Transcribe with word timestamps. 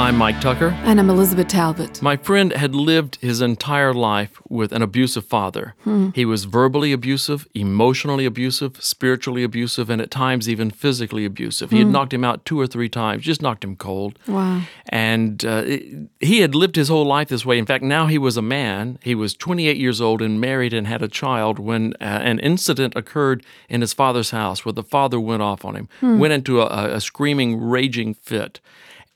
I'm 0.00 0.16
Mike 0.16 0.40
Tucker. 0.40 0.68
And 0.84 0.98
I'm 0.98 1.10
Elizabeth 1.10 1.48
Talbot. 1.48 2.00
My 2.00 2.16
friend 2.16 2.52
had 2.54 2.74
lived 2.74 3.16
his 3.20 3.42
entire 3.42 3.92
life 3.92 4.40
with 4.48 4.72
an 4.72 4.80
abusive 4.80 5.26
father. 5.26 5.74
He 6.14 6.24
was 6.24 6.44
verbally 6.46 6.92
abusive, 6.92 7.46
emotionally 7.54 8.24
abusive, 8.24 8.82
spiritually 8.82 9.42
abusive, 9.44 9.90
and 9.90 10.00
at 10.00 10.10
times 10.10 10.48
even 10.48 10.70
physically 10.70 11.26
abusive. 11.26 11.70
He 11.70 11.80
had 11.80 11.88
knocked 11.88 12.14
him 12.14 12.24
out 12.24 12.46
two 12.46 12.58
or 12.58 12.66
three 12.66 12.88
times, 12.88 13.24
just 13.24 13.42
knocked 13.42 13.62
him 13.62 13.76
cold. 13.76 14.18
Wow. 14.26 14.62
And 14.88 15.44
uh, 15.44 15.64
it- 15.66 16.08
he 16.18 16.40
had 16.40 16.54
lived 16.54 16.76
his 16.76 16.88
whole 16.88 17.04
life 17.06 17.28
this 17.28 17.44
way. 17.44 17.58
In 17.58 17.66
fact, 17.66 17.84
now 17.84 18.06
he 18.06 18.16
was 18.18 18.38
a 18.38 18.42
man. 18.42 18.98
He 19.02 19.14
was 19.14 19.34
28 19.34 19.76
years 19.76 20.00
old 20.00 20.22
and 20.22 20.40
married 20.40 20.72
and 20.72 20.86
had 20.86 21.02
a 21.02 21.08
child 21.08 21.58
when 21.58 21.92
uh, 22.00 22.04
an 22.04 22.38
incident 22.40 22.94
occurred 22.96 23.44
in 23.68 23.82
his 23.82 23.92
father's 23.92 24.30
house 24.30 24.64
where 24.64 24.72
the 24.72 24.82
father 24.82 25.20
went 25.20 25.42
off 25.42 25.62
on 25.64 25.76
him, 25.76 25.88
went 26.18 26.32
into 26.32 26.62
a, 26.62 26.94
a 26.96 27.00
screaming, 27.02 27.60
raging 27.60 28.14
fit. 28.14 28.60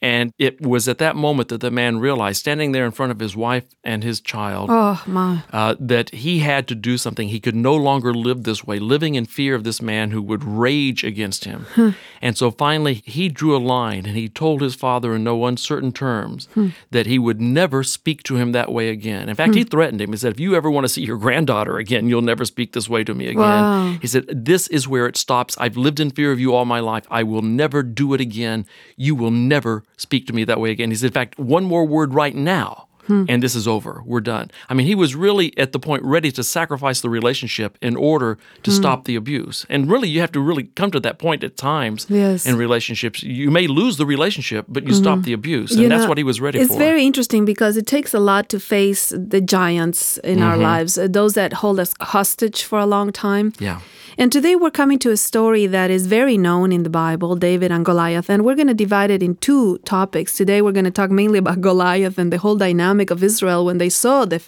And 0.04 0.34
it 0.38 0.60
was 0.60 0.86
at 0.86 0.98
that 0.98 1.16
moment 1.16 1.48
that 1.48 1.62
the 1.62 1.70
man 1.70 1.98
realized, 1.98 2.40
standing 2.40 2.72
there 2.72 2.84
in 2.84 2.90
front 2.90 3.10
of 3.10 3.20
his 3.20 3.34
wife 3.34 3.64
and 3.82 4.04
his 4.04 4.20
child, 4.20 4.68
Oh, 4.70 5.02
my. 5.06 5.44
uh, 5.50 5.76
that 5.80 6.10
he 6.10 6.40
had 6.40 6.68
to 6.68 6.74
do 6.74 6.98
something. 6.98 7.28
He 7.28 7.40
could 7.40 7.54
no 7.54 7.74
longer 7.74 8.12
live 8.12 8.42
this 8.42 8.62
way, 8.62 8.78
living 8.78 9.14
in 9.14 9.24
fear 9.24 9.54
of 9.54 9.64
this 9.64 9.80
man 9.80 10.10
who 10.10 10.20
would 10.20 10.44
rage 10.44 11.04
against 11.04 11.46
him. 11.46 11.64
Hmm. 11.72 11.90
And 12.20 12.36
so 12.36 12.50
finally, 12.50 13.02
he 13.06 13.30
drew 13.30 13.56
a 13.56 13.58
line 13.58 14.04
and 14.04 14.14
he 14.14 14.28
told 14.28 14.60
his 14.60 14.74
father 14.74 15.14
in 15.14 15.24
no 15.24 15.46
uncertain 15.46 15.90
terms 15.90 16.48
hmm. 16.52 16.68
that 16.90 17.06
he 17.06 17.18
would 17.18 17.40
never 17.40 17.82
speak 17.82 18.22
to 18.24 18.36
him 18.36 18.52
that 18.52 18.70
way 18.70 18.90
again. 18.90 19.30
In 19.30 19.34
fact, 19.34 19.52
hmm. 19.52 19.58
he 19.58 19.64
threatened 19.64 20.02
him. 20.02 20.10
He 20.10 20.18
said, 20.18 20.34
If 20.34 20.40
you 20.40 20.54
ever 20.54 20.70
want 20.70 20.84
to 20.84 20.88
see 20.90 21.02
your 21.02 21.16
granddaughter 21.16 21.78
again, 21.78 22.10
you'll 22.10 22.20
never 22.20 22.44
speak 22.44 22.74
this 22.74 22.90
way 22.90 23.04
to 23.04 23.14
me 23.14 23.28
again. 23.28 23.40
Wow. 23.40 23.96
He 24.02 24.06
said, 24.06 24.26
This 24.28 24.68
is 24.68 24.86
where 24.86 25.06
it 25.06 25.16
stops. 25.16 25.56
I've 25.56 25.78
lived 25.78 25.98
in 25.98 26.10
fear 26.10 26.30
of 26.30 26.38
you 26.38 26.54
all 26.54 26.66
my 26.66 26.80
life. 26.80 27.06
I 27.10 27.22
will 27.22 27.40
never 27.40 27.82
do 27.82 28.12
it 28.12 28.20
again. 28.20 28.66
You 28.96 29.14
will 29.14 29.30
never 29.30 29.82
speak 29.96 30.26
to 30.26 30.32
me 30.32 30.44
that 30.44 30.60
way 30.60 30.70
again. 30.70 30.90
He 30.90 30.96
said, 30.96 31.08
In 31.08 31.12
fact, 31.12 31.38
one 31.38 31.64
more 31.64 31.86
word 31.86 32.14
right 32.14 32.34
now. 32.34 32.88
And 33.08 33.42
this 33.42 33.54
is 33.54 33.66
over. 33.68 34.02
We're 34.04 34.20
done. 34.20 34.50
I 34.68 34.74
mean, 34.74 34.86
he 34.86 34.94
was 34.94 35.14
really 35.14 35.56
at 35.58 35.72
the 35.72 35.78
point 35.78 36.02
ready 36.04 36.30
to 36.32 36.42
sacrifice 36.42 37.00
the 37.00 37.10
relationship 37.10 37.76
in 37.82 37.96
order 37.96 38.38
to 38.62 38.70
stop 38.70 39.04
the 39.04 39.16
abuse. 39.16 39.66
And 39.68 39.90
really, 39.90 40.08
you 40.08 40.20
have 40.20 40.32
to 40.32 40.40
really 40.40 40.64
come 40.74 40.90
to 40.92 41.00
that 41.00 41.18
point 41.18 41.44
at 41.44 41.56
times 41.56 42.06
Yes. 42.08 42.46
in 42.46 42.56
relationships. 42.56 43.22
You 43.22 43.50
may 43.50 43.66
lose 43.66 43.96
the 43.96 44.06
relationship, 44.06 44.66
but 44.68 44.86
you 44.86 44.94
stop 44.94 45.22
the 45.22 45.32
abuse. 45.32 45.72
And 45.72 45.80
You 45.82 45.88
that's 45.88 46.02
know, 46.04 46.08
what 46.08 46.18
he 46.18 46.24
was 46.24 46.40
ready 46.40 46.58
it's 46.58 46.68
for. 46.68 46.74
It's 46.74 46.78
very 46.78 47.04
interesting 47.04 47.44
because 47.44 47.76
it 47.76 47.86
takes 47.86 48.14
a 48.14 48.20
lot 48.20 48.48
to 48.50 48.58
face 48.60 49.12
the 49.34 49.40
giants 49.40 50.18
in 50.18 50.40
our 50.42 50.54
Mm-hmm. 50.54 50.62
lives, 50.72 50.98
uh, 50.98 51.08
those 51.10 51.34
that 51.34 51.52
hold 51.62 51.78
us 51.80 51.92
hostage 52.00 52.62
for 52.62 52.78
a 52.78 52.86
long 52.86 53.12
time. 53.12 53.52
yeah. 53.58 53.80
And 54.16 54.30
today 54.30 54.54
we're 54.54 54.70
coming 54.82 55.00
to 55.00 55.10
a 55.10 55.16
story 55.16 55.66
that 55.66 55.90
is 55.90 56.06
very 56.06 56.36
known 56.38 56.70
in 56.76 56.84
the 56.84 56.94
Bible, 57.04 57.34
David 57.34 57.72
and 57.72 57.84
Goliath. 57.84 58.28
And 58.30 58.44
we're 58.44 58.54
going 58.60 58.68
to 58.76 58.80
divide 58.86 59.10
it 59.10 59.22
in 59.24 59.34
two 59.48 59.78
topics. 59.78 60.36
Today 60.36 60.62
we're 60.62 60.76
going 60.78 60.90
to 60.92 60.96
talk 61.00 61.10
mainly 61.10 61.40
about 61.40 61.60
Goliath 61.70 62.16
and 62.16 62.32
the 62.32 62.38
whole 62.38 62.54
dynamic 62.54 62.84
of 63.10 63.22
Israel 63.22 63.64
when 63.64 63.78
they 63.78 63.90
saw 63.90 64.24
the 64.24 64.40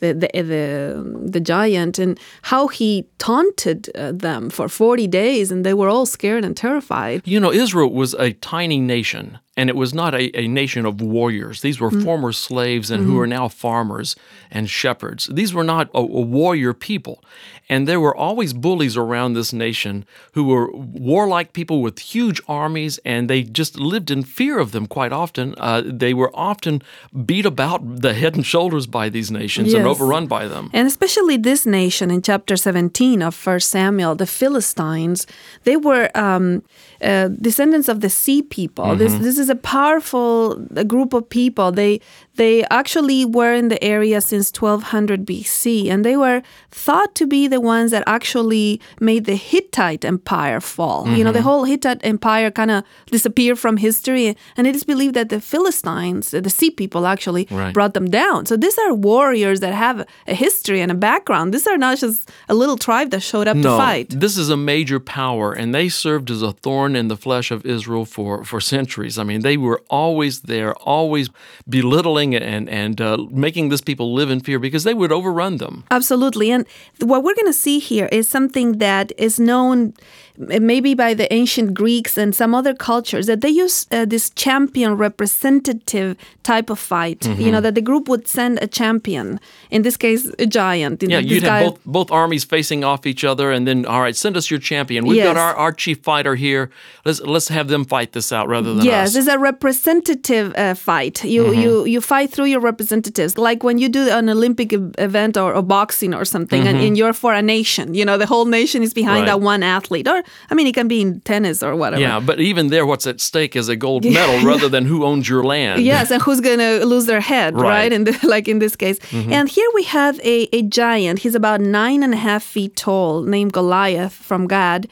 the 0.00 0.14
the 0.14 0.42
the, 0.42 1.30
the 1.34 1.40
giant 1.40 1.98
and 1.98 2.18
how 2.42 2.68
he 2.68 3.04
taunted 3.18 3.90
uh, 3.94 4.12
them 4.12 4.50
for 4.50 4.68
40 4.68 5.06
days 5.08 5.50
and 5.50 5.64
they 5.64 5.74
were 5.74 5.88
all 5.88 6.06
scared 6.06 6.44
and 6.44 6.56
terrified. 6.56 7.22
You 7.24 7.40
know, 7.40 7.52
Israel 7.52 7.92
was 7.92 8.14
a 8.14 8.32
tiny 8.32 8.80
nation, 8.80 9.38
and 9.58 9.68
it 9.68 9.74
was 9.74 9.92
not 9.92 10.14
a, 10.14 10.30
a 10.38 10.46
nation 10.46 10.86
of 10.86 11.00
warriors. 11.00 11.62
These 11.62 11.80
were 11.80 11.90
former 11.90 12.30
slaves 12.30 12.92
and 12.92 13.04
who 13.04 13.18
are 13.18 13.26
now 13.26 13.48
farmers 13.48 14.14
and 14.52 14.70
shepherds. 14.70 15.28
These 15.32 15.52
were 15.52 15.64
not 15.64 15.90
a, 15.92 15.98
a 15.98 16.00
warrior 16.02 16.72
people. 16.72 17.24
And 17.68 17.86
there 17.86 18.00
were 18.00 18.16
always 18.16 18.52
bullies 18.52 18.96
around 18.96 19.34
this 19.34 19.52
nation 19.52 20.06
who 20.32 20.44
were 20.44 20.70
warlike 20.72 21.52
people 21.52 21.82
with 21.82 21.98
huge 21.98 22.40
armies, 22.48 22.98
and 23.04 23.28
they 23.28 23.42
just 23.42 23.78
lived 23.78 24.10
in 24.10 24.22
fear 24.22 24.58
of 24.58 24.70
them 24.72 24.86
quite 24.86 25.12
often. 25.12 25.54
Uh, 25.58 25.82
they 25.84 26.14
were 26.14 26.30
often 26.34 26.80
beat 27.26 27.44
about 27.44 28.00
the 28.00 28.14
head 28.14 28.36
and 28.36 28.46
shoulders 28.46 28.86
by 28.86 29.08
these 29.10 29.30
nations 29.30 29.74
and 29.74 29.86
overrun 29.86 30.26
by 30.26 30.48
them. 30.48 30.70
And 30.72 30.86
especially 30.86 31.36
this 31.36 31.66
nation 31.66 32.10
in 32.10 32.22
chapter 32.22 32.56
17 32.56 33.22
of 33.22 33.46
1 33.46 33.60
Samuel, 33.60 34.14
the 34.14 34.26
Philistines, 34.26 35.26
they 35.64 35.76
were 35.76 36.10
um, 36.14 36.62
uh, 37.02 37.28
descendants 37.28 37.88
of 37.88 38.00
the 38.00 38.08
sea 38.08 38.40
people. 38.40 38.96
This, 38.96 39.14
this 39.14 39.38
is 39.38 39.47
a 39.48 39.56
powerful 39.56 40.56
group 40.86 41.12
of 41.12 41.28
people. 41.28 41.72
They, 41.72 42.00
they 42.36 42.64
actually 42.70 43.24
were 43.24 43.52
in 43.52 43.68
the 43.68 43.82
area 43.82 44.20
since 44.20 44.52
1200 44.52 45.26
BC, 45.26 45.90
and 45.90 46.04
they 46.04 46.16
were 46.16 46.42
thought 46.70 47.14
to 47.16 47.26
be 47.26 47.48
the 47.48 47.60
ones 47.60 47.90
that 47.90 48.04
actually 48.06 48.80
made 49.00 49.24
the 49.24 49.34
Hittite 49.34 50.04
Empire 50.04 50.60
fall. 50.60 51.08
You 51.08 51.24
know, 51.24 51.32
the 51.32 51.40
mm-hmm. 51.40 51.48
whole 51.48 51.64
Hittite 51.64 52.00
Empire 52.04 52.50
kind 52.50 52.70
of 52.70 52.84
disappeared 53.06 53.58
from 53.58 53.76
history, 53.76 54.36
and 54.56 54.66
it 54.66 54.76
is 54.76 54.84
believed 54.84 55.14
that 55.14 55.28
the 55.28 55.40
Philistines, 55.40 56.30
the 56.30 56.50
sea 56.50 56.70
people, 56.70 57.06
actually 57.06 57.48
Right. 57.50 57.74
brought 57.74 57.94
them 57.94 58.10
down. 58.10 58.46
So 58.46 58.56
these 58.56 58.78
are 58.78 58.94
warriors 58.94 59.60
that 59.60 59.74
have 59.74 60.06
a 60.26 60.34
history 60.34 60.80
and 60.80 60.90
a 60.90 60.94
background. 60.94 61.52
These 61.54 61.66
are 61.66 61.78
not 61.78 61.98
just 61.98 62.30
a 62.48 62.54
little 62.54 62.76
tribe 62.76 63.10
that 63.10 63.20
showed 63.20 63.48
up 63.48 63.56
to 63.56 63.76
fight. 63.76 64.08
This 64.10 64.36
is 64.36 64.48
a 64.50 64.56
major 64.56 65.00
power, 65.00 65.52
and 65.52 65.74
they 65.74 65.88
served 65.88 66.30
as 66.30 66.42
a 66.42 66.52
thorn 66.52 66.94
in 66.96 67.08
the 67.08 67.16
flesh 67.16 67.50
of 67.50 67.64
Israel 67.64 68.04
for, 68.04 68.44
for 68.44 68.60
centuries. 68.60 69.18
I 69.18 69.24
mean, 69.28 69.42
they 69.42 69.56
were 69.56 69.80
always 70.02 70.34
there, 70.52 70.72
always 70.96 71.26
belittling 71.68 72.34
and, 72.34 72.68
and 72.68 73.00
uh, 73.00 73.16
making 73.30 73.68
these 73.70 73.84
people 73.90 74.06
live 74.20 74.30
in 74.34 74.40
fear 74.40 74.58
because 74.58 74.84
they 74.84 74.94
would 75.00 75.12
overrun 75.12 75.58
them. 75.58 75.74
Absolutely. 75.90 76.50
And 76.54 76.66
what 77.10 77.22
we're 77.24 77.38
going 77.40 77.52
to 77.54 77.60
see 77.66 77.78
here 77.78 78.08
is 78.18 78.28
something 78.28 78.78
that 78.78 79.06
is 79.16 79.38
known 79.38 79.92
maybe 80.38 80.94
by 80.94 81.14
the 81.14 81.26
ancient 81.32 81.74
Greeks 81.74 82.16
and 82.16 82.32
some 82.34 82.54
other 82.54 82.72
cultures 82.72 83.26
that 83.26 83.40
they 83.40 83.48
use 83.64 83.86
uh, 83.90 84.04
this 84.04 84.30
champion 84.30 84.90
representative 84.96 86.16
type 86.44 86.70
of 86.70 86.78
fight. 86.78 87.20
Mm-hmm. 87.20 87.40
You 87.42 87.50
know, 87.52 87.60
that 87.60 87.74
the 87.74 87.80
group 87.80 88.08
would 88.08 88.28
send 88.28 88.58
a 88.62 88.68
champion, 88.68 89.40
in 89.70 89.82
this 89.82 89.96
case, 89.96 90.30
a 90.38 90.46
giant. 90.46 91.02
Yeah, 91.02 91.20
This 91.20 91.30
you'd 91.30 91.42
guy- 91.42 91.58
have 91.62 91.72
both, 91.72 91.84
both 91.84 92.10
armies 92.12 92.44
facing 92.44 92.84
off 92.84 93.04
each 93.04 93.24
other, 93.24 93.50
and 93.50 93.66
then, 93.66 93.84
all 93.84 94.00
right, 94.00 94.16
send 94.16 94.36
us 94.36 94.50
your 94.50 94.60
champion. 94.60 95.06
We've 95.06 95.24
got 95.24 95.36
our, 95.36 95.54
our 95.56 95.72
chief 95.72 95.98
fighter 96.02 96.36
here. 96.36 96.70
Let's, 97.04 97.20
let's 97.20 97.48
have 97.48 97.66
them 97.68 97.84
fight 97.84 98.12
this 98.12 98.32
out 98.32 98.46
rather 98.48 98.74
than 98.74 98.84
Yes, 98.84 99.16
us. 99.16 99.17
It's 99.18 99.28
a 99.28 99.38
representative 99.38 100.54
uh, 100.56 100.74
fight. 100.74 101.24
You 101.24 101.38
Mm-hmm. 101.44 101.60
you 101.62 101.84
you 101.94 102.00
fight 102.00 102.30
through 102.32 102.46
your 102.54 102.60
representatives, 102.60 103.32
like 103.48 103.62
when 103.66 103.78
you 103.78 103.88
do 103.88 104.02
an 104.18 104.28
Olympic 104.28 104.72
event 104.98 105.36
or, 105.36 105.54
or 105.54 105.62
boxing 105.62 106.14
or 106.14 106.24
something, 106.24 106.66
and, 106.68 106.78
and 106.78 106.96
you're 106.98 107.12
for 107.14 107.32
a 107.34 107.42
nation. 107.42 107.94
You 107.94 108.04
know, 108.04 108.18
the 108.18 108.26
whole 108.26 108.44
nation 108.60 108.82
is 108.82 108.92
behind 108.94 109.08
Mm-hmm. 109.08 109.20
Right. 109.20 109.40
that 109.40 109.52
one 109.52 109.62
athlete. 109.62 110.06
Or 110.08 110.22
I 110.50 110.54
mean, 110.56 110.66
it 110.66 110.74
can 110.74 110.88
be 110.88 111.00
in 111.00 111.20
tennis 111.32 111.62
or 111.62 111.72
whatever. 111.76 112.02
Yeah, 112.02 112.20
but 112.20 112.38
even 112.40 112.68
there, 112.68 112.84
what's 112.90 113.06
at 113.06 113.20
stake 113.20 113.56
is 113.60 113.68
a 113.68 113.76
gold 113.76 114.04
medal 114.18 114.38
rather 114.52 114.68
than 114.68 114.84
who 114.90 114.98
owns 115.04 115.28
your 115.28 115.42
land. 115.44 115.82
Yes, 115.82 116.10
and 116.10 116.20
who's 116.22 116.40
gonna 116.40 116.84
lose 116.92 117.06
their 117.06 117.20
head, 117.32 117.54
right? 117.54 117.62
Right. 117.78 117.92
Mm-hmm. 117.92 118.08
And 118.08 118.24
like 118.34 118.46
in 118.52 118.58
this 118.58 118.76
case, 118.76 118.98
and 119.36 119.48
here 119.48 119.70
we 119.78 119.82
have 119.84 120.14
a, 120.34 120.36
a 120.58 120.62
giant. 120.62 121.16
He's 121.24 121.34
about 121.34 121.60
nine 121.60 122.00
and 122.06 122.12
a 122.14 122.20
half 122.28 122.42
feet 122.54 122.72
tall, 122.76 123.22
named 123.22 123.52
Goliath 123.52 124.12
from 124.28 124.46
Gath, 124.48 124.84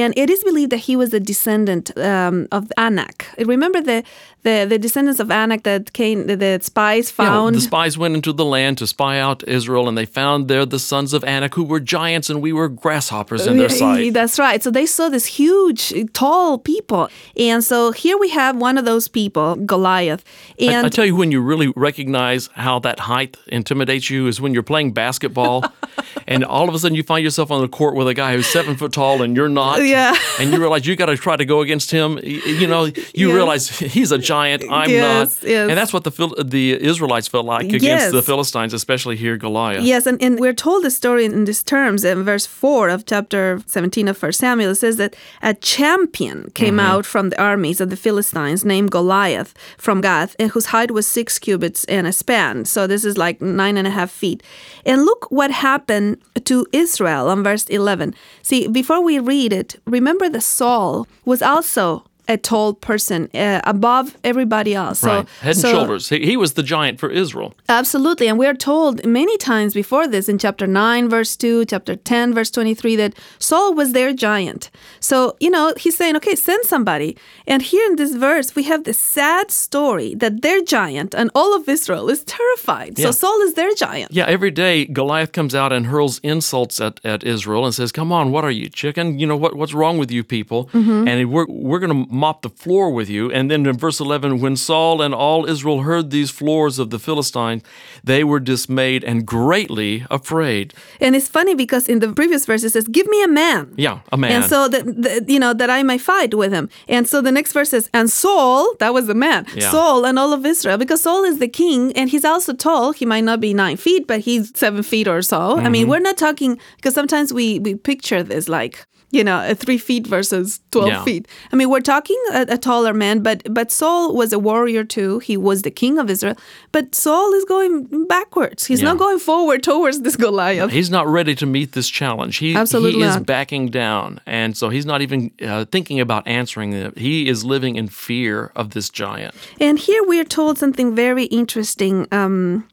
and 0.00 0.10
it 0.16 0.28
is 0.30 0.40
believed 0.44 0.70
that 0.72 0.82
he 0.88 0.94
was 0.96 1.12
a 1.14 1.20
descendant 1.20 1.86
um, 1.98 2.46
of 2.52 2.62
Anak. 2.76 3.16
Remember 3.54 3.73
the, 3.80 4.02
the 4.42 4.66
the 4.68 4.78
descendants 4.78 5.20
of 5.20 5.30
Anak 5.30 5.62
that 5.64 5.92
came, 5.92 6.26
the, 6.26 6.36
the 6.36 6.58
spies 6.62 7.10
Yeah, 7.18 7.24
found. 7.24 7.56
the 7.56 7.60
spies 7.60 7.96
went 7.98 8.14
into 8.14 8.32
the 8.32 8.44
land 8.44 8.78
to 8.78 8.86
spy 8.86 9.18
out 9.18 9.42
Israel, 9.48 9.88
and 9.88 9.96
they 9.96 10.06
found 10.06 10.48
there 10.48 10.66
the 10.66 10.78
sons 10.78 11.12
of 11.12 11.24
Anak, 11.24 11.54
who 11.54 11.64
were 11.64 11.80
giants, 11.80 12.30
and 12.30 12.42
we 12.42 12.52
were 12.52 12.68
grasshoppers 12.68 13.46
in 13.46 13.56
their 13.56 13.68
sight. 13.68 14.12
That's 14.12 14.38
right. 14.38 14.62
So 14.62 14.70
they 14.70 14.86
saw 14.86 15.08
this 15.08 15.26
huge, 15.26 15.92
tall 16.12 16.58
people, 16.58 17.08
and 17.36 17.62
so 17.64 17.92
here 17.92 18.18
we 18.18 18.28
have 18.30 18.56
one 18.56 18.78
of 18.78 18.84
those 18.84 19.08
people, 19.08 19.56
Goliath, 19.56 20.24
I, 20.60 20.64
and 20.64 20.86
I 20.86 20.88
tell 20.88 21.06
you, 21.06 21.16
when 21.16 21.32
you 21.32 21.40
really 21.40 21.72
recognize 21.76 22.48
how 22.54 22.78
that 22.80 23.00
height 23.00 23.36
intimidates 23.46 24.10
you 24.10 24.26
is 24.26 24.40
when 24.40 24.54
you're 24.54 24.62
playing 24.62 24.92
basketball, 24.92 25.64
and 26.26 26.44
all 26.44 26.68
of 26.68 26.74
a 26.74 26.78
sudden 26.78 26.94
you 26.94 27.02
find 27.02 27.24
yourself 27.24 27.50
on 27.50 27.60
the 27.60 27.68
court 27.68 27.94
with 27.94 28.08
a 28.08 28.14
guy 28.14 28.34
who's 28.34 28.46
seven 28.46 28.76
foot 28.76 28.92
tall 28.92 29.22
and 29.22 29.36
you're 29.36 29.48
not. 29.48 29.84
Yeah. 29.84 30.14
And 30.38 30.52
you 30.52 30.58
realize 30.58 30.86
you 30.86 30.96
got 30.96 31.06
to 31.06 31.16
try 31.16 31.36
to 31.36 31.44
go 31.44 31.60
against 31.60 31.90
him. 31.90 32.18
You 32.22 32.66
know, 32.66 32.84
you 33.14 33.28
Yes. 33.28 33.34
realize 33.34 33.68
he's 33.68 34.12
a 34.12 34.18
giant. 34.18 34.64
I'm 34.70 34.90
Yes, 34.90 35.42
not. 35.42 35.48
yes. 35.48 35.68
And 35.68 35.78
that's 35.78 35.92
what 35.92 36.04
the 36.04 36.10
Phil- 36.10 36.34
the 36.44 36.80
Israelites 36.82 37.28
felt 37.28 37.46
like 37.46 37.66
against 37.66 37.84
Yes. 37.84 38.12
the 38.12 38.22
Philistines, 38.22 38.72
especially 38.74 39.16
here 39.16 39.36
Goliath. 39.36 39.82
Yes, 39.84 40.06
and, 40.06 40.22
and 40.22 40.38
we're 40.40 40.54
told 40.54 40.84
the 40.84 40.90
story 40.90 41.24
in 41.24 41.44
these 41.44 41.62
terms 41.62 42.04
in 42.04 42.24
verse 42.24 42.46
4 42.46 42.88
of 42.88 43.04
chapter 43.06 43.60
17 43.66 44.08
of 44.08 44.16
1 44.16 44.32
Samuel. 44.32 44.70
It 44.70 44.76
says 44.76 44.96
that 44.96 45.16
a 45.42 45.54
champion 45.54 46.50
came 46.54 46.76
mm-hmm. 46.76 46.86
out 46.90 47.06
from 47.06 47.30
the 47.30 47.40
armies 47.40 47.80
of 47.80 47.90
the 47.90 47.96
Philistines 47.96 48.64
named 48.64 48.90
Goliath 48.90 49.54
from 49.78 50.00
Gath, 50.00 50.34
and 50.38 50.50
whose 50.50 50.66
height 50.66 50.90
was 50.90 51.06
six 51.06 51.38
cubits 51.38 51.84
and 51.84 52.06
a 52.06 52.12
span. 52.12 52.64
So 52.64 52.86
this 52.86 53.04
is 53.04 53.16
like 53.18 53.40
nine 53.40 53.76
and 53.76 53.86
a 53.86 53.90
half 53.90 54.10
feet. 54.10 54.42
And 54.86 55.04
look 55.04 55.26
what 55.30 55.50
happened 55.50 56.13
to 56.44 56.66
Israel 56.72 57.28
on 57.28 57.42
verse 57.42 57.64
11. 57.64 58.14
See, 58.42 58.68
before 58.68 59.02
we 59.02 59.18
read 59.18 59.52
it, 59.52 59.80
remember 59.86 60.28
that 60.28 60.42
Saul 60.42 61.06
was 61.24 61.42
also 61.42 62.04
a 62.28 62.36
tall 62.36 62.74
person 62.74 63.28
uh, 63.34 63.60
above 63.64 64.16
everybody 64.24 64.74
else. 64.74 65.00
So, 65.00 65.08
right. 65.08 65.28
Head 65.40 65.50
and 65.50 65.58
so- 65.58 65.72
shoulders. 65.72 66.08
He, 66.08 66.24
he 66.24 66.36
was 66.36 66.54
the 66.54 66.62
giant 66.62 66.98
for 66.98 67.10
Israel. 67.10 67.54
Absolutely. 67.68 68.28
And 68.28 68.38
we 68.38 68.46
are 68.46 68.54
told 68.54 69.04
many 69.04 69.36
times 69.36 69.74
before 69.74 70.06
this 70.06 70.28
in 70.28 70.38
chapter 70.38 70.66
9, 70.66 71.08
verse 71.08 71.36
2, 71.36 71.66
chapter 71.66 71.96
10, 71.96 72.34
verse 72.34 72.50
23, 72.50 72.96
that 72.96 73.14
Saul 73.38 73.74
was 73.74 73.92
their 73.92 74.12
giant. 74.12 74.70
So, 75.00 75.36
you 75.40 75.50
know, 75.50 75.74
he's 75.76 75.96
saying, 75.96 76.16
okay, 76.16 76.34
send 76.34 76.64
somebody. 76.64 77.16
And 77.46 77.62
here 77.62 77.84
in 77.86 77.96
this 77.96 78.14
verse, 78.14 78.54
we 78.54 78.64
have 78.64 78.84
the 78.84 78.94
sad 78.94 79.50
story 79.50 80.14
that 80.16 80.42
their 80.42 80.62
giant 80.62 81.14
and 81.14 81.30
all 81.34 81.54
of 81.54 81.68
Israel 81.68 82.08
is 82.08 82.24
terrified. 82.24 82.98
So 82.98 83.10
Saul 83.10 83.40
is 83.42 83.54
their 83.54 83.74
giant. 83.74 84.12
Yeah, 84.12 84.26
every 84.26 84.50
day 84.50 84.86
Goliath 84.86 85.32
comes 85.32 85.54
out 85.54 85.72
and 85.72 85.86
hurls 85.86 86.20
insults 86.22 86.80
at, 86.80 87.00
at 87.04 87.24
Israel 87.24 87.64
and 87.64 87.74
says, 87.74 87.92
Come 87.92 88.12
on, 88.12 88.30
what 88.30 88.44
are 88.44 88.50
you, 88.50 88.68
chicken? 88.68 89.18
You 89.18 89.26
know, 89.26 89.36
what, 89.36 89.56
what's 89.56 89.74
wrong 89.74 89.98
with 89.98 90.10
you 90.10 90.24
people? 90.24 90.66
Mm-hmm. 90.66 91.08
And 91.08 91.30
we're, 91.30 91.46
we're 91.48 91.78
going 91.78 92.06
to 92.06 92.13
mop 92.22 92.42
the 92.42 92.48
floor 92.62 92.86
with 92.98 93.08
you. 93.10 93.30
And 93.36 93.50
then 93.50 93.66
in 93.66 93.76
verse 93.76 93.98
11, 94.00 94.40
when 94.40 94.56
Saul 94.56 95.02
and 95.02 95.12
all 95.14 95.40
Israel 95.54 95.80
heard 95.90 96.10
these 96.10 96.30
floors 96.30 96.78
of 96.78 96.88
the 96.90 96.98
Philistines, 96.98 97.62
they 98.10 98.22
were 98.30 98.40
dismayed 98.40 99.02
and 99.10 99.26
greatly 99.26 99.92
afraid. 100.10 100.66
And 101.00 101.14
it's 101.16 101.28
funny 101.28 101.54
because 101.64 101.88
in 101.92 101.98
the 102.00 102.12
previous 102.20 102.46
verse 102.46 102.62
it 102.64 102.70
says, 102.70 102.86
"Give 102.96 103.06
me 103.14 103.20
a 103.22 103.28
man." 103.44 103.62
Yeah, 103.86 103.98
a 104.12 104.16
man. 104.16 104.32
And 104.32 104.44
so 104.52 104.68
that 104.72 105.24
you 105.28 105.38
know 105.44 105.52
that 105.60 105.70
I 105.78 105.80
may 105.82 105.98
fight 105.98 106.32
with 106.42 106.52
him. 106.58 106.66
And 106.88 107.04
so 107.10 107.16
the 107.28 107.32
next 107.38 107.52
verse 107.52 107.70
says, 107.74 107.84
"And 107.98 108.06
Saul, 108.22 108.60
that 108.80 108.92
was 108.98 109.04
the 109.12 109.18
man, 109.26 109.40
Yeah. 109.54 109.70
Saul 109.74 109.98
and 110.08 110.16
all 110.18 110.32
of 110.38 110.42
Israel, 110.54 110.78
because 110.84 111.00
Saul 111.06 111.22
is 111.30 111.36
the 111.44 111.48
king, 111.62 111.80
and 111.98 112.06
he's 112.12 112.24
also 112.32 112.52
tall. 112.68 112.92
He 113.00 113.06
might 113.12 113.24
not 113.30 113.38
be 113.40 113.52
nine 113.64 113.76
feet, 113.86 114.02
but 114.10 114.18
he's 114.28 114.44
seven 114.64 114.82
feet 114.92 115.08
or 115.14 115.20
so. 115.22 115.40
I 115.40 115.44
Mm-hmm. 115.54 115.72
mean, 115.74 115.86
we're 115.90 116.06
not 116.10 116.18
talking 116.26 116.52
because 116.76 116.94
sometimes 117.00 117.28
we 117.38 117.46
we 117.66 117.72
picture 117.90 118.22
this 118.32 118.46
like." 118.58 118.76
You 119.14 119.24
know, 119.24 119.38
a 119.48 119.54
three 119.54 119.78
feet 119.78 120.06
versus 120.06 120.60
twelve 120.70 120.88
Yeah. 120.88 121.04
feet. 121.04 121.28
I 121.52 121.56
mean, 121.56 121.68
we're 121.70 121.80
talking 121.94 122.20
a, 122.32 122.46
a 122.56 122.58
taller 122.58 122.92
man, 122.92 123.22
but 123.22 123.42
but 123.58 123.70
Saul 123.70 124.14
was 124.14 124.32
a 124.32 124.38
warrior 124.38 124.84
too. 124.84 125.20
He 125.20 125.36
was 125.36 125.62
the 125.62 125.70
king 125.70 125.98
of 125.98 126.10
Israel, 126.10 126.36
but 126.72 126.94
Saul 126.94 127.32
is 127.38 127.44
going 127.44 127.74
backwards. 128.08 128.66
He's 128.66 128.82
not 128.82 128.98
going 128.98 129.20
forward 129.20 129.62
towards 129.70 130.00
this 130.00 130.16
Goliath. 130.16 130.70
He's 130.72 130.90
not 130.90 131.06
ready 131.06 131.34
to 131.36 131.46
meet 131.46 131.72
this 131.72 131.88
challenge. 131.88 132.38
He, 132.38 132.54
Absolutely 132.56 133.00
he 133.00 133.06
is 133.08 133.16
not. 133.16 133.26
backing 133.26 133.70
down. 133.70 134.20
And 134.26 134.56
so 134.56 134.68
he's 134.68 134.86
not 134.86 135.00
even 135.02 135.30
uh, 135.40 135.64
thinking 135.74 136.00
about 136.00 136.26
answering 136.26 136.72
it. 136.72 136.98
He 136.98 137.28
is 137.28 137.44
living 137.44 137.76
in 137.76 137.86
fear 137.88 138.50
of 138.56 138.70
this 138.70 138.90
giant. 138.90 139.34
And 139.60 139.78
here 139.78 140.02
we 140.10 140.18
are 140.20 140.24
told 140.38 140.58
something 140.58 140.94
very 140.94 141.24
interesting. 141.26 142.06
Um, 142.12 142.64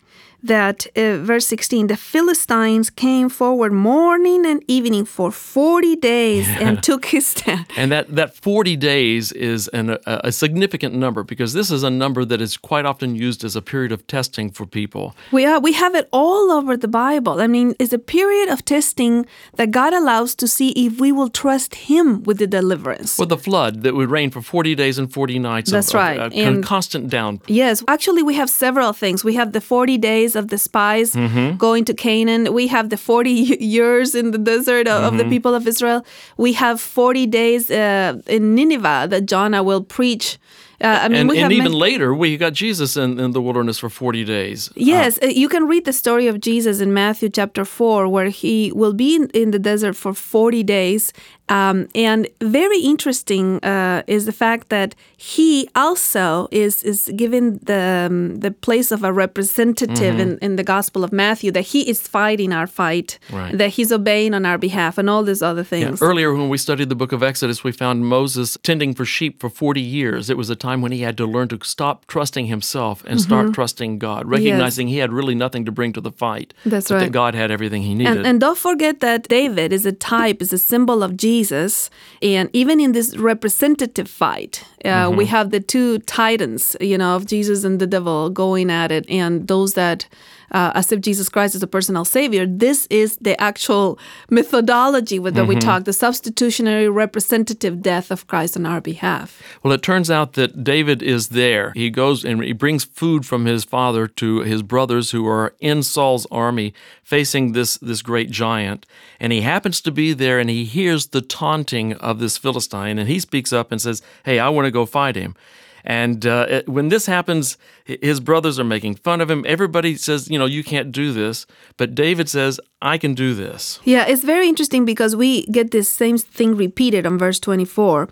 that 0.43 0.87
uh, 0.95 1.17
verse 1.17 1.47
16 1.47 1.87
the 1.87 1.97
philistines 1.97 2.89
came 2.89 3.29
forward 3.29 3.71
morning 3.71 4.45
and 4.45 4.63
evening 4.67 5.05
for 5.05 5.31
40 5.31 5.95
days 5.97 6.47
and 6.59 6.81
took 6.83 7.05
his 7.05 7.27
stand 7.27 7.65
And 7.77 7.91
that, 7.91 8.15
that 8.15 8.35
40 8.35 8.75
days 8.77 9.31
is 9.31 9.67
an, 9.69 9.89
a, 9.91 9.99
a 10.25 10.31
significant 10.31 10.95
number 10.95 11.23
because 11.23 11.53
this 11.53 11.71
is 11.71 11.83
a 11.83 11.89
number 11.89 12.25
that 12.25 12.41
is 12.41 12.57
quite 12.57 12.85
often 12.85 13.15
used 13.15 13.43
as 13.43 13.55
a 13.55 13.61
period 13.61 13.91
of 13.91 14.05
testing 14.07 14.51
for 14.51 14.65
people. 14.65 15.15
we 15.31 15.45
are 15.45 15.59
we 15.59 15.73
have 15.73 15.95
it 15.95 16.07
all 16.11 16.51
over 16.51 16.75
the 16.77 16.87
bible 16.87 17.39
i 17.41 17.47
mean 17.47 17.75
it's 17.79 17.93
a 17.93 17.99
period 17.99 18.49
of 18.49 18.63
testing 18.65 19.25
that 19.55 19.71
god 19.71 19.93
allows 19.93 20.35
to 20.35 20.47
see 20.47 20.69
if 20.71 20.99
we 20.99 21.11
will 21.11 21.29
trust 21.29 21.75
him 21.89 22.23
with 22.23 22.37
the 22.37 22.47
deliverance 22.47 23.17
With 23.19 23.29
the 23.29 23.37
flood 23.37 23.83
that 23.83 23.93
would 23.93 24.09
rain 24.09 24.29
for 24.31 24.41
40 24.41 24.75
days 24.75 24.97
and 24.97 25.11
40 25.13 25.39
nights. 25.39 25.71
That's 25.71 25.89
of, 25.89 25.95
right. 25.95 26.19
uh, 26.19 26.29
And- 26.33 26.63
constant 26.63 27.09
down. 27.09 27.39
Yes, 27.47 27.83
actually, 27.87 28.23
we 28.23 28.35
have 28.35 28.49
several 28.49 28.93
things. 28.93 29.23
We 29.23 29.35
have 29.35 29.51
the 29.51 29.61
40 29.61 29.97
days 29.97 30.30
of 30.35 30.47
the 30.47 30.57
spies 30.57 31.13
Mm-hmm. 31.15 31.57
going 31.57 31.85
to 31.85 31.93
Canaan. 31.93 32.53
We 32.53 32.67
have 32.67 32.89
the 32.89 32.97
40 32.97 33.29
years 33.59 34.15
in 34.15 34.31
the 34.31 34.37
desert 34.37 34.87
of, 34.87 35.03
of 35.03 35.17
the 35.17 35.23
Mm-hmm. 35.23 35.29
people 35.29 35.53
of 35.55 35.67
Israel. 35.67 36.05
We 36.37 36.53
have 36.53 36.79
40 36.81 37.27
days 37.27 37.69
uh, 37.71 38.17
in 38.27 38.55
Nineveh 38.55 39.07
that 39.09 39.25
Jonah 39.25 39.63
will 39.63 39.83
preach. 39.83 40.37
Uh, 40.81 40.99
I 41.03 41.07
mean, 41.09 41.29
And, 41.29 41.31
and 41.31 41.53
even 41.53 41.73
later, 41.73 42.13
we 42.13 42.37
got 42.37 42.53
Jesus 42.53 42.97
in, 42.97 43.19
in 43.19 43.31
the 43.31 43.41
wilderness 43.41 43.77
for 43.79 43.89
40 43.89 44.23
days. 44.25 44.69
Yes, 44.75 45.19
uh, 45.21 45.27
you 45.27 45.47
can 45.49 45.67
read 45.67 45.85
the 45.85 45.93
story 45.93 46.27
of 46.27 46.39
Jesus 46.39 46.79
in 46.81 46.93
Matthew 46.93 47.29
chapter 47.29 47.65
4, 47.65 48.07
where 48.07 48.29
he 48.29 48.71
will 48.73 48.93
be 48.93 49.15
in, 49.15 49.29
in 49.33 49.51
the 49.51 49.59
desert 49.59 49.95
for 49.95 50.13
40 50.13 50.63
days. 50.63 51.13
Um, 51.49 51.89
and 51.93 52.29
very 52.41 52.79
interesting 52.79 53.59
uh, 53.63 54.03
is 54.07 54.25
the 54.25 54.31
fact 54.31 54.69
that 54.69 54.95
he 55.17 55.67
also 55.75 56.47
is, 56.49 56.81
is 56.83 57.11
given 57.17 57.59
the, 57.61 58.07
um, 58.09 58.39
the 58.39 58.51
place 58.51 58.89
of 58.89 59.03
a 59.03 59.11
representative 59.11 60.17
in, 60.17 60.37
in 60.41 60.55
the 60.55 60.63
Gospel 60.63 61.03
of 61.03 61.11
Matthew, 61.11 61.51
that 61.51 61.65
he 61.73 61.81
is 61.89 62.07
fighting 62.07 62.53
our 62.53 62.67
fight, 62.67 63.19
Right. 63.33 63.57
that 63.57 63.71
he's 63.71 63.91
obeying 63.91 64.33
on 64.33 64.45
our 64.45 64.57
behalf, 64.57 64.97
and 64.97 65.09
all 65.09 65.23
these 65.23 65.41
other 65.41 65.61
Yeah, 65.63 65.75
things. 65.87 66.01
Earlier, 66.01 66.33
when 66.33 66.47
we 66.47 66.57
studied 66.57 66.87
the 66.87 66.95
book 66.95 67.11
of 67.11 67.21
Exodus, 67.21 67.65
we 67.65 67.73
found 67.73 68.05
Moses 68.05 68.57
tending 68.63 68.93
for 68.95 69.03
sheep 69.03 69.41
for 69.41 69.49
40 69.49 69.81
years. 69.81 70.29
It 70.29 70.37
was 70.37 70.49
a 70.49 70.55
time 70.55 70.70
when 70.79 70.93
he 70.93 71.01
had 71.01 71.17
to 71.17 71.25
learn 71.25 71.49
to 71.49 71.59
stop 71.63 72.05
trusting 72.07 72.45
himself 72.45 73.03
and 73.03 73.19
Mm-hmm. 73.19 73.29
start 73.29 73.53
trusting 73.53 73.99
God, 73.99 74.25
recognizing 74.25 74.87
he 74.87 74.99
had 74.99 75.11
really 75.11 75.35
nothing 75.35 75.65
to 75.65 75.71
bring 75.71 75.91
to 75.93 76.01
the 76.01 76.11
fight. 76.11 76.53
That's 76.65 76.87
but 76.87 76.95
right. 76.95 77.03
that 77.05 77.11
God 77.11 77.35
had 77.35 77.51
everything 77.51 77.81
he 77.81 77.93
needed. 77.93 78.17
And, 78.17 78.25
and 78.27 78.39
don't 78.39 78.57
forget 78.57 78.99
that 79.01 79.27
David 79.27 79.73
is 79.73 79.85
a 79.85 79.91
type, 79.91 80.41
is 80.41 80.53
a 80.53 80.57
symbol 80.57 81.03
of 81.03 81.17
Jesus. 81.17 81.89
And 82.21 82.49
even 82.53 82.79
in 82.79 82.91
this 82.93 83.17
representative 83.17 84.07
fight, 84.09 84.63
uh, 84.85 85.11
we 85.15 85.25
have 85.25 85.49
the 85.49 85.59
two 85.59 85.99
titans, 85.99 86.77
you 86.79 86.97
know, 86.97 87.15
of 87.15 87.25
Jesus 87.25 87.63
and 87.65 87.79
the 87.79 87.87
devil 87.87 88.29
going 88.29 88.69
at 88.71 88.91
it, 88.91 89.05
and 89.09 89.47
those 89.47 89.73
that, 89.73 90.07
uh, 90.51 90.71
as 90.75 90.91
if 90.91 91.01
Jesus 91.01 91.29
Christ 91.29 91.55
is 91.55 91.63
a 91.63 91.67
personal 91.67 92.05
savior. 92.05 92.45
This 92.45 92.87
is 92.89 93.17
the 93.17 93.39
actual 93.41 93.97
methodology 94.29 95.19
with 95.19 95.35
that 95.35 95.47
we 95.47 95.55
talk, 95.55 95.85
the 95.85 95.93
substitutionary 95.93 96.89
representative 96.89 97.81
death 97.81 98.11
of 98.11 98.27
Christ 98.27 98.57
on 98.57 98.65
our 98.65 98.81
behalf. 98.81 99.41
Well, 99.63 99.73
it 99.73 99.81
turns 99.81 100.11
out 100.11 100.33
that 100.33 100.63
David 100.63 101.01
is 101.01 101.29
there. 101.29 101.71
He 101.73 101.89
goes 101.89 102.25
and 102.25 102.43
he 102.43 102.53
brings 102.53 102.83
food 102.83 103.25
from 103.25 103.45
his 103.45 103.63
father 103.63 104.07
to 104.07 104.39
his 104.41 104.61
brothers 104.61 105.11
who 105.11 105.27
are 105.27 105.55
in 105.59 105.83
Saul's 105.83 106.27
army 106.31 106.73
facing 107.03 107.53
this, 107.53 107.77
this 107.77 108.01
great 108.01 108.29
giant. 108.29 108.85
And 109.19 109.31
he 109.31 109.41
happens 109.41 109.81
to 109.81 109.91
be 109.91 110.13
there 110.13 110.39
and 110.39 110.49
he 110.49 110.65
hears 110.65 111.07
the 111.07 111.21
taunting 111.21 111.93
of 111.93 112.19
this 112.19 112.37
Philistine. 112.37 112.99
And 112.99 113.07
he 113.07 113.19
speaks 113.19 113.53
up 113.53 113.71
and 113.71 113.81
says, 113.81 114.01
Hey, 114.25 114.39
I 114.39 114.49
want 114.49 114.65
to 114.65 114.71
go 114.71 114.85
fight 114.85 115.15
him. 115.15 115.35
And 115.83 116.25
uh, 116.25 116.45
it- 116.49 116.69
when 116.69 116.89
this 116.89 117.05
happens, 117.05 117.57
his 117.85 118.19
brothers 118.19 118.59
are 118.59 118.63
making 118.63 118.95
fun 118.95 119.21
of 119.21 119.29
him. 119.29 119.43
Everybody 119.47 119.95
says, 119.95 120.29
You 120.29 120.39
know, 120.39 120.45
you 120.45 120.63
can't 120.63 120.91
do 120.91 121.11
this. 121.13 121.45
But 121.77 121.95
David 121.95 122.29
says, 122.29 122.59
I 122.81 122.97
can 122.97 123.13
do 123.13 123.33
this. 123.33 123.79
Yeah, 123.83 124.05
it's 124.07 124.23
very 124.23 124.47
interesting 124.47 124.85
because 124.85 125.15
we 125.15 125.45
get 125.47 125.71
this 125.71 125.89
same 125.89 126.17
thing 126.17 126.55
repeated 126.55 127.05
on 127.05 127.17
verse 127.17 127.39
24. 127.39 128.09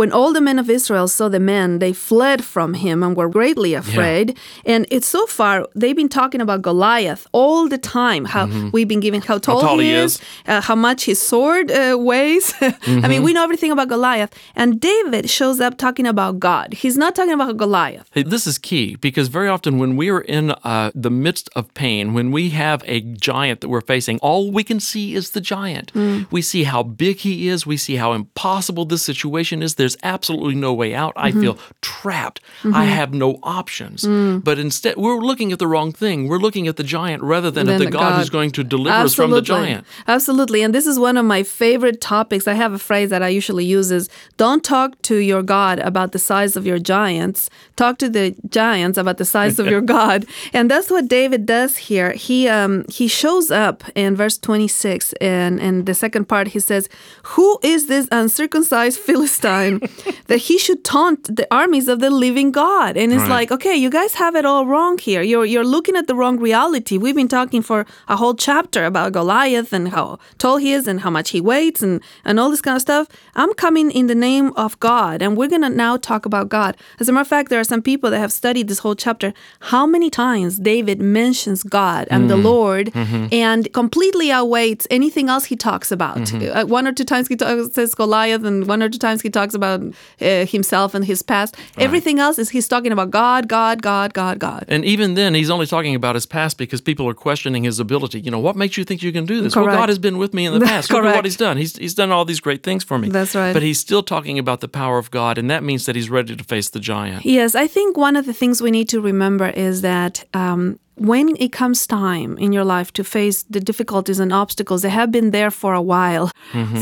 When 0.00 0.12
all 0.12 0.32
the 0.32 0.40
men 0.40 0.58
of 0.58 0.70
Israel 0.70 1.08
saw 1.08 1.28
the 1.28 1.38
man, 1.38 1.78
they 1.78 1.92
fled 1.92 2.42
from 2.42 2.72
him 2.72 3.02
and 3.02 3.14
were 3.14 3.28
greatly 3.28 3.74
afraid. 3.74 4.34
And 4.64 4.86
it's 4.90 5.06
so 5.06 5.26
far, 5.26 5.66
they've 5.74 5.94
been 5.94 6.08
talking 6.08 6.40
about 6.40 6.62
Goliath 6.62 7.26
all 7.32 7.68
the 7.68 7.76
time, 7.76 8.24
how 8.24 8.46
we've 8.72 8.88
been 8.88 9.00
given 9.00 9.20
how 9.20 9.36
tall, 9.36 9.60
tall 9.60 9.78
he 9.78 9.88
he 9.88 9.92
is, 9.92 10.14
is. 10.14 10.22
Uh, 10.46 10.62
how 10.62 10.74
much 10.74 11.04
his 11.04 11.20
sword 11.20 11.70
uh, 11.70 11.98
weighs. 12.00 12.54
I 12.60 13.08
mean, 13.08 13.22
we 13.22 13.34
know 13.34 13.44
everything 13.44 13.72
about 13.72 13.88
Goliath. 13.88 14.32
And 14.56 14.80
David 14.80 15.28
shows 15.28 15.60
up 15.60 15.76
talking 15.76 16.06
about 16.06 16.40
God. 16.40 16.72
He's 16.72 16.96
not 16.96 17.14
talking 17.14 17.34
about 17.34 17.58
Goliath. 17.58 18.08
Hey, 18.12 18.22
this 18.22 18.46
is 18.46 18.56
key 18.56 18.96
because 18.96 19.28
very 19.28 19.50
often 19.50 19.76
when 19.76 19.96
we 19.96 20.08
are 20.08 20.22
in 20.22 20.52
uh, 20.64 20.92
the 20.94 21.10
midst 21.10 21.50
of 21.54 21.74
pain, 21.74 22.14
when 22.14 22.30
we 22.30 22.48
have 22.50 22.82
a 22.86 23.02
giant 23.02 23.60
that 23.60 23.68
we're 23.68 23.82
facing, 23.82 24.18
all 24.20 24.50
we 24.50 24.64
can 24.64 24.80
see 24.80 25.14
is 25.14 25.32
the 25.32 25.42
giant. 25.42 25.92
We 26.30 26.40
see 26.40 26.64
how 26.64 26.82
big 26.84 27.18
he 27.18 27.48
is. 27.48 27.66
We 27.66 27.76
see 27.76 27.96
how 27.96 28.14
impossible 28.14 28.86
this 28.86 29.02
situation 29.02 29.62
is. 29.62 29.74
There's 29.74 29.89
absolutely 30.02 30.54
no 30.54 30.72
way 30.72 30.94
out. 30.94 31.12
I 31.16 31.30
mm-hmm. 31.30 31.40
feel 31.40 31.58
trapped. 31.80 32.40
I 32.62 32.66
mm-hmm. 32.66 32.74
have 32.74 33.14
no 33.14 33.38
options. 33.42 34.02
Mm. 34.02 34.42
But 34.44 34.58
instead, 34.58 34.96
we're 34.96 35.16
looking 35.16 35.52
at 35.52 35.58
the 35.58 35.66
wrong 35.66 35.92
thing. 35.92 36.28
We're 36.28 36.38
looking 36.38 36.68
at 36.68 36.76
the 36.76 36.82
giant 36.82 37.22
rather 37.22 37.50
than, 37.50 37.68
at 37.68 37.78
the 37.78 37.86
the 37.86 37.90
God, 37.90 38.18
who's 38.18 38.30
going 38.30 38.50
to 38.52 38.64
deliver 38.64 38.96
us 38.96 39.14
from 39.14 39.30
the 39.30 39.42
giant. 39.42 39.86
Absolutely. 40.06 40.62
And 40.62 40.74
this 40.74 40.86
is 40.86 40.98
one 40.98 41.16
of 41.16 41.24
my 41.24 41.42
favorite 41.42 42.00
topics. 42.00 42.46
I 42.46 42.54
have 42.54 42.72
a 42.72 42.78
phrase 42.78 43.10
that 43.10 43.22
I 43.22 43.28
usually 43.28 43.64
use 43.64 43.90
is 43.90 44.08
don't 44.36 44.62
talk 44.64 45.00
to 45.02 45.16
your 45.16 45.42
God 45.42 45.78
about 45.80 46.12
the 46.12 46.18
size 46.18 46.56
of 46.56 46.66
your 46.66 46.78
giants. 46.78 47.50
Talk 47.76 47.98
to 47.98 48.08
the 48.08 48.34
giants 48.48 48.98
about 48.98 49.18
the 49.18 49.24
size 49.24 49.58
of 49.58 49.66
your 49.66 49.80
God. 49.96 50.26
And 50.52 50.70
that's 50.70 50.90
what 50.90 51.08
David 51.08 51.46
does 51.46 51.76
here. 51.76 52.12
He 52.12 52.48
um 52.48 52.84
he 52.88 53.08
shows 53.08 53.50
up 53.50 53.84
in 53.94 54.16
verse 54.16 54.38
26 54.38 55.12
and 55.20 55.60
and 55.60 55.86
the 55.86 55.94
second 55.94 56.26
part 56.26 56.48
he 56.48 56.60
says, 56.60 56.88
"Who 57.34 57.58
is 57.62 57.86
this 57.86 58.08
uncircumcised 58.12 58.98
Philistine 58.98 59.79
him 59.80 60.14
that 60.26 60.38
he 60.38 60.58
should 60.58 60.84
taunt 60.84 61.36
the 61.36 61.46
armies 61.50 61.88
of 61.88 62.00
the 62.00 62.10
living 62.10 62.52
God. 62.52 62.96
And 62.96 63.12
it's 63.12 63.22
Right. 63.22 63.30
like, 63.30 63.52
okay, 63.52 63.76
you 63.76 63.90
guys 63.90 64.14
have 64.14 64.34
it 64.36 64.44
all 64.44 64.66
wrong 64.66 64.98
here. 64.98 65.22
You're 65.22 65.44
you're 65.44 65.64
looking 65.64 65.96
at 65.96 66.06
the 66.06 66.14
wrong 66.14 66.38
reality. 66.38 66.98
We've 66.98 67.14
been 67.14 67.28
talking 67.28 67.62
for 67.62 67.86
a 68.08 68.16
whole 68.16 68.34
chapter 68.34 68.84
about 68.84 69.12
Goliath 69.12 69.72
and 69.72 69.88
how 69.88 70.18
tall 70.38 70.56
he 70.58 70.72
is 70.72 70.86
and 70.86 71.00
how 71.00 71.10
much 71.10 71.30
he 71.30 71.40
weighs 71.40 71.82
and 71.82 72.00
and 72.24 72.38
all 72.40 72.50
this 72.50 72.62
kind 72.62 72.76
of 72.76 72.82
stuff. 72.82 73.06
I'm 73.34 73.52
coming 73.54 73.90
in 73.90 74.06
the 74.06 74.14
name 74.14 74.52
of 74.56 74.78
God, 74.80 75.22
and 75.22 75.36
we're 75.36 75.52
gonna 75.54 75.70
now 75.70 75.96
talk 75.96 76.26
about 76.26 76.48
God. 76.48 76.76
As 77.00 77.08
a 77.08 77.12
matter 77.12 77.22
of 77.22 77.28
fact, 77.28 77.50
there 77.50 77.60
are 77.60 77.70
some 77.74 77.82
people 77.82 78.10
that 78.10 78.18
have 78.18 78.32
studied 78.32 78.68
this 78.68 78.80
whole 78.80 78.94
chapter. 78.94 79.32
How 79.72 79.86
many 79.86 80.10
times 80.10 80.58
David 80.58 81.00
mentions 81.00 81.62
God 81.62 82.08
and 82.10 82.28
the 82.30 82.34
mm-hmm. 82.34 82.44
Lord, 82.44 82.86
mm-hmm. 82.92 83.26
and 83.32 83.72
completely 83.72 84.30
outweighs 84.30 84.86
anything 84.90 85.28
else 85.28 85.44
he 85.46 85.56
talks 85.56 85.90
about. 85.92 86.18
Mm-hmm. 86.18 86.58
Uh, 86.58 86.64
one 86.64 86.86
or 86.86 86.92
two 86.92 87.04
times 87.04 87.28
he 87.28 87.36
talks, 87.36 87.74
says 87.74 87.94
Goliath, 87.94 88.44
and 88.44 88.66
one 88.66 88.82
or 88.82 88.88
two 88.88 88.98
times 88.98 89.22
he 89.22 89.30
talks 89.30 89.54
about 89.54 89.59
uh, 89.62 90.46
himself 90.46 90.94
and 90.94 91.04
his 91.04 91.22
past. 91.22 91.56
Everything 91.78 92.18
else 92.18 92.38
is 92.38 92.50
he's 92.50 92.68
talking 92.68 92.92
about 92.92 93.10
God, 93.10 93.48
God, 93.48 93.82
God, 93.82 94.12
God, 94.14 94.38
God. 94.38 94.64
And 94.68 94.84
even 94.84 95.14
then, 95.14 95.34
he's 95.34 95.50
only 95.50 95.66
talking 95.66 95.94
about 95.94 96.14
his 96.14 96.26
past 96.26 96.58
because 96.58 96.80
people 96.80 97.08
are 97.08 97.14
questioning 97.14 97.64
his 97.64 97.78
ability. 97.80 98.20
You 98.20 98.30
know, 98.30 98.38
what 98.38 98.56
makes 98.56 98.76
you 98.76 98.84
think 98.84 99.02
you 99.02 99.12
can 99.12 99.26
do 99.26 99.40
this? 99.40 99.56
Well, 99.56 99.66
God 99.66 99.88
has 99.88 99.98
been 99.98 100.18
with 100.18 100.34
me 100.34 100.46
in 100.46 100.52
the 100.58 100.60
past. 100.66 100.90
Look 100.90 101.04
at 101.04 101.14
what 101.14 101.24
he's 101.24 101.36
done. 101.36 101.56
He's, 101.56 101.76
he's 101.76 101.94
done 101.94 102.10
all 102.10 102.24
these 102.24 102.40
great 102.40 102.62
things 102.62 102.84
for 102.84 102.98
me. 102.98 103.08
That's 103.08 103.34
right. 103.34 103.52
But 103.52 103.62
he's 103.62 103.78
still 103.78 104.02
talking 104.02 104.38
about 104.38 104.60
the 104.60 104.68
power 104.68 104.98
of 104.98 105.10
God, 105.10 105.38
and 105.38 105.50
that 105.50 105.62
means 105.62 105.86
that 105.86 105.96
he's 105.96 106.10
ready 106.10 106.36
to 106.36 106.44
face 106.44 106.70
the 106.70 106.80
giant. 106.80 107.24
Yes, 107.24 107.54
I 107.54 107.66
think 107.66 107.96
one 107.96 108.16
of 108.16 108.26
the 108.26 108.32
things 108.32 108.62
we 108.62 108.70
need 108.70 108.88
to 108.90 109.00
remember 109.00 109.48
is 109.48 109.82
that 109.82 110.24
um, 110.34 110.78
when 111.00 111.26
it 111.44 111.50
comes 111.50 111.86
time 111.86 112.36
in 112.38 112.52
your 112.52 112.64
life 112.76 112.92
to 112.92 113.02
face 113.02 113.38
the 113.54 113.60
difficulties 113.70 114.20
and 114.20 114.32
obstacles 114.32 114.82
that 114.82 114.90
have 114.90 115.10
been 115.10 115.30
there 115.30 115.50
for 115.50 115.72
a 115.74 115.80
while, 115.80 116.30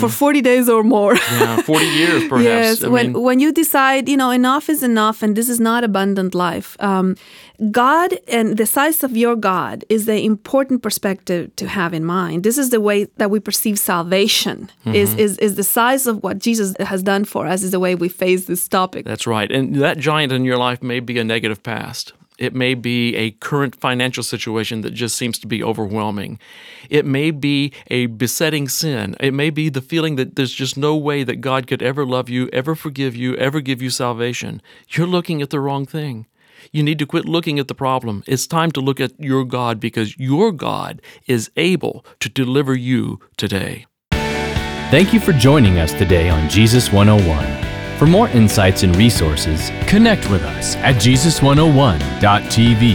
for 0.00 0.08
40 0.08 0.40
days 0.42 0.68
or 0.68 0.82
more. 0.82 1.14
Yeah, 1.14 1.62
40 1.62 1.84
years 2.02 2.28
perhaps. 2.28 2.44
Yes, 2.44 2.84
I 2.84 2.88
when 2.88 3.12
mean, 3.12 3.22
when 3.22 3.38
you 3.40 3.52
decide, 3.52 4.08
you 4.08 4.16
know, 4.16 4.30
enough 4.30 4.68
is 4.68 4.82
enough, 4.82 5.22
and 5.22 5.36
this 5.36 5.48
is 5.48 5.60
not 5.60 5.84
abundant 5.84 6.34
life. 6.34 6.76
Um, 6.80 7.14
God 7.70 8.10
and 8.28 8.56
the 8.56 8.66
size 8.66 9.04
of 9.04 9.16
your 9.16 9.36
God 9.36 9.84
is 9.88 10.06
the 10.06 10.18
important 10.24 10.82
perspective 10.82 11.54
to 11.56 11.66
have 11.68 11.94
in 11.94 12.04
mind. 12.04 12.42
This 12.42 12.58
is 12.58 12.70
the 12.70 12.80
way 12.80 13.04
that 13.18 13.30
we 13.30 13.38
perceive 13.40 13.78
salvation. 13.78 14.58
Is 14.84 15.10
Mm-hmm. 15.10 15.20
is 15.24 15.38
is 15.38 15.54
the 15.54 15.64
size 15.80 16.06
of 16.10 16.22
what 16.24 16.36
Jesus 16.46 16.74
has 16.92 17.02
done 17.02 17.24
for 17.24 17.46
us 17.52 17.62
is 17.62 17.70
the 17.70 17.80
way 17.86 17.94
we 17.94 18.08
face 18.08 18.46
this 18.46 18.68
topic. 18.68 19.04
That's 19.04 19.26
right. 19.26 19.50
And 19.56 19.74
that 19.76 19.98
giant 19.98 20.32
in 20.32 20.44
your 20.44 20.58
life 20.58 20.82
may 20.82 21.00
be 21.00 21.18
a 21.20 21.24
negative 21.24 21.62
past. 21.62 22.12
It 22.38 22.54
may 22.54 22.74
be 22.74 23.16
a 23.16 23.32
current 23.32 23.74
financial 23.80 24.22
situation 24.22 24.82
that 24.82 24.94
just 24.94 25.16
seems 25.16 25.38
to 25.40 25.46
be 25.46 25.62
overwhelming. 25.62 26.38
It 26.88 27.04
may 27.04 27.30
be 27.30 27.72
a 27.88 28.06
besetting 28.06 28.68
sin. 28.68 29.16
It 29.20 29.34
may 29.34 29.50
be 29.50 29.68
the 29.68 29.80
feeling 29.80 30.16
that 30.16 30.36
there's 30.36 30.52
just 30.52 30.76
no 30.76 30.96
way 30.96 31.24
that 31.24 31.40
God 31.40 31.66
could 31.66 31.82
ever 31.82 32.06
love 32.06 32.28
you, 32.28 32.48
ever 32.52 32.74
forgive 32.74 33.16
you, 33.16 33.34
ever 33.36 33.60
give 33.60 33.82
you 33.82 33.90
salvation. 33.90 34.62
You're 34.88 35.06
looking 35.06 35.42
at 35.42 35.50
the 35.50 35.60
wrong 35.60 35.84
thing. 35.84 36.26
You 36.72 36.82
need 36.82 36.98
to 36.98 37.06
quit 37.06 37.24
looking 37.24 37.58
at 37.58 37.68
the 37.68 37.74
problem. 37.74 38.22
It's 38.26 38.46
time 38.46 38.70
to 38.72 38.80
look 38.80 39.00
at 39.00 39.18
your 39.18 39.44
God 39.44 39.80
because 39.80 40.18
your 40.18 40.52
God 40.52 41.00
is 41.26 41.50
able 41.56 42.04
to 42.20 42.28
deliver 42.28 42.74
you 42.74 43.20
today. 43.36 43.86
Thank 44.90 45.12
you 45.12 45.20
for 45.20 45.32
joining 45.32 45.78
us 45.78 45.92
today 45.92 46.28
on 46.30 46.48
Jesus 46.48 46.92
101. 46.92 47.57
For 47.98 48.06
more 48.06 48.28
insights 48.28 48.84
and 48.84 48.94
resources, 48.96 49.70
connect 49.88 50.30
with 50.30 50.44
us 50.44 50.76
at 50.76 50.94
Jesus101.tv. 50.96 52.94